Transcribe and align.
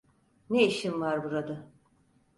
Ne 0.49 0.65
işim 0.65 1.01
var 1.01 1.23
burada? 1.23 1.71